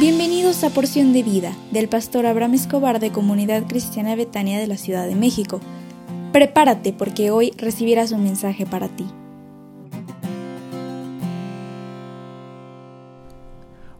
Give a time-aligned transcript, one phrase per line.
[0.00, 4.78] Bienvenidos a Porción de Vida del pastor Abraham Escobar de Comunidad Cristiana Betania de la
[4.78, 5.60] Ciudad de México.
[6.32, 9.06] Prepárate porque hoy recibirás un mensaje para ti.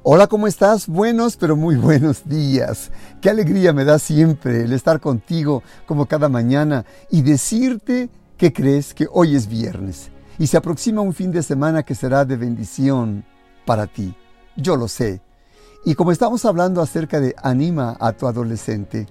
[0.03, 0.89] Hola, ¿cómo estás?
[0.89, 2.91] Buenos, pero muy buenos días.
[3.21, 8.09] Qué alegría me da siempre el estar contigo como cada mañana y decirte
[8.39, 12.25] que crees que hoy es viernes y se aproxima un fin de semana que será
[12.25, 13.23] de bendición
[13.67, 14.15] para ti.
[14.57, 15.21] Yo lo sé
[15.85, 19.07] y como estamos hablando acerca de anima a tu adolescente,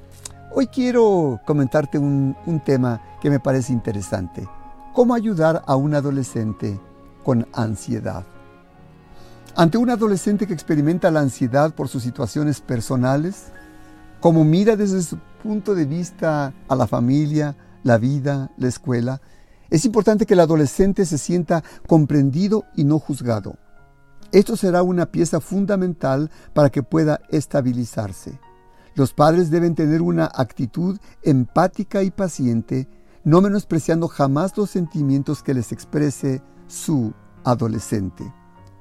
[0.51, 4.47] hoy quiero comentarte un, un, tema que me parece interesante.
[4.93, 6.79] ¿Cómo ayudar a un adolescente
[7.23, 8.23] con ansiedad?
[9.55, 13.45] Ante un adolescente que experimenta la ansiedad por sus situaciones personales,
[14.19, 19.21] como mira desde su punto de vista a la familia, la vida, la escuela,
[19.71, 23.57] es importante que el adolescente se sienta comprendido y no juzgado.
[24.31, 28.39] Esto será una pieza fundamental para que pueda estabilizarse.
[28.94, 32.88] Los padres deben tener una actitud empática y paciente,
[33.23, 37.13] no menospreciando jamás los sentimientos que les exprese su
[37.44, 38.31] adolescente.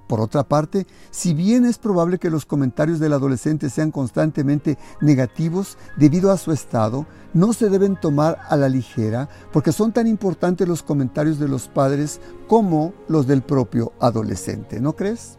[0.08, 5.76] Por otra parte, si bien es probable que los comentarios del adolescente sean constantemente negativos
[5.96, 10.66] debido a su estado, no se deben tomar a la ligera porque son tan importantes
[10.66, 15.38] los comentarios de los padres como los del propio adolescente, ¿no crees?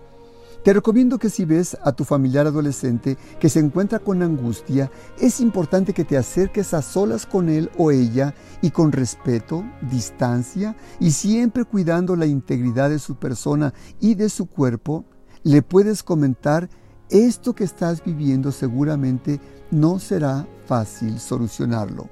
[0.63, 5.39] Te recomiendo que si ves a tu familiar adolescente que se encuentra con angustia, es
[5.39, 11.11] importante que te acerques a solas con él o ella y con respeto, distancia y
[11.11, 15.05] siempre cuidando la integridad de su persona y de su cuerpo,
[15.43, 16.69] le puedes comentar
[17.09, 19.39] esto que estás viviendo seguramente
[19.71, 22.09] no será fácil solucionarlo,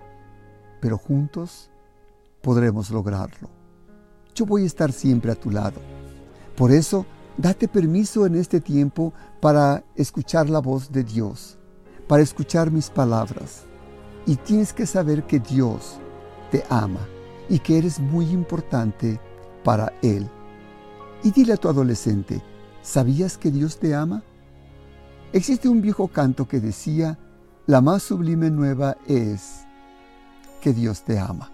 [0.80, 1.70] pero juntos
[2.42, 3.50] podremos lograrlo.
[4.34, 5.82] Yo voy a estar siempre a tu lado.
[6.56, 7.06] Por eso,
[7.38, 11.60] Date permiso en este tiempo para escuchar la voz de Dios,
[12.08, 13.66] para escuchar mis palabras.
[14.26, 16.00] Y tienes que saber que Dios
[16.50, 17.08] te ama
[17.48, 19.22] y que eres muy importante
[19.64, 20.28] para Él.
[21.24, 22.42] Y dile a tu adolescente,
[22.82, 24.24] ¿sabías que Dios te ama?
[25.32, 27.20] Existe un viejo canto que decía,
[27.68, 29.66] la más sublime nueva es
[30.60, 31.52] que Dios te ama.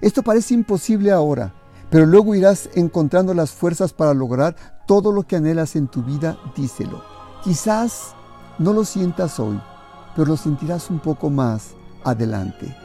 [0.00, 1.52] Esto parece imposible ahora,
[1.90, 6.36] pero luego irás encontrando las fuerzas para lograr todo lo que anhelas en tu vida,
[6.54, 7.02] díselo.
[7.42, 8.14] Quizás
[8.58, 9.58] no lo sientas hoy,
[10.14, 11.70] pero lo sentirás un poco más
[12.04, 12.76] adelante.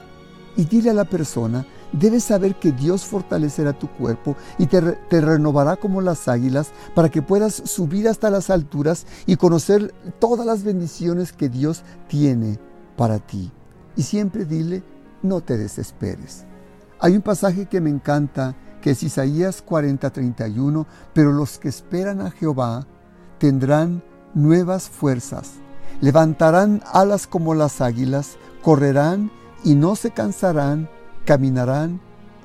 [0.56, 5.19] Y dile a la persona, debes saber que Dios fortalecerá tu cuerpo y te, te,
[5.19, 10.63] renovará como las águilas para que puedas subir hasta las alturas y conocer todas las
[10.63, 12.57] bendiciones que Dios tiene
[12.95, 13.51] para ti.
[13.97, 14.81] Y siempre dile,
[15.24, 16.45] no te desesperes.
[17.01, 22.32] Hay un pasaje que me encanta que es Isaías 40:31, pero los que esperan a
[22.32, 22.86] Jehová
[23.40, 25.54] tendrán nuevas fuerzas,
[26.02, 29.32] levantarán alas como las águilas, correrán
[29.64, 30.90] y no se cansarán,
[31.26, 32.00] caminarán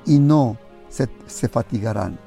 [0.05, 0.57] y no
[0.89, 2.19] se, se fatigarán.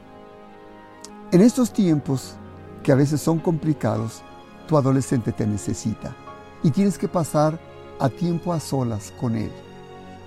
[1.32, 2.34] En estos tiempos,
[2.82, 4.22] que a veces son complicados,
[4.68, 6.14] tu adolescente te necesita
[6.62, 7.58] y tienes que pasar
[7.98, 9.50] a tiempo a solas con él.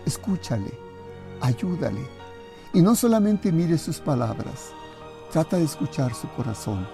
[0.05, 0.71] Escúchale,
[1.41, 2.18] ayúdale
[2.73, 4.71] y no solamente mire sus palabras,
[5.31, 6.87] trata de escuchar su corazón,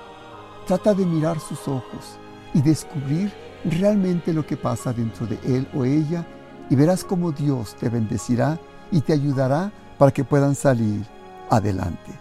[0.68, 2.18] trata de mirar sus ojos
[2.53, 3.34] y descubrir
[3.66, 6.25] realmente lo que pasa dentro de él o ella
[6.69, 8.59] y verás cómo Dios te bendecirá
[8.91, 11.06] y te ayudará para que puedan salir
[11.50, 12.12] adelante.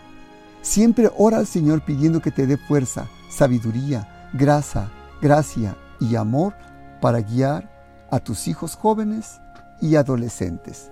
[0.63, 4.91] Siempre ora al Señor pidiendo que te dé fuerza, sabiduría, grasa,
[5.21, 6.55] gracia y amor
[7.01, 7.71] para guiar
[8.11, 9.41] a tus hijos jóvenes
[9.81, 10.91] y adolescentes.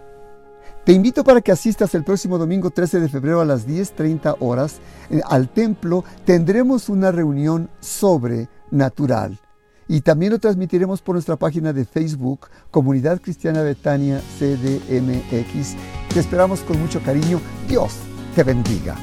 [0.84, 4.80] Te invito para que asistas el próximo domingo 13 de febrero a las 10.30 horas
[5.10, 6.04] eh, al templo.
[6.24, 9.38] Tendremos una reunión sobrenatural.
[9.88, 15.76] Y también lo transmitiremos por nuestra página de Facebook, Comunidad Cristiana Betania CDMX.
[16.12, 17.40] Te esperamos con mucho cariño.
[17.68, 17.94] Dios
[18.34, 18.96] te bendiga.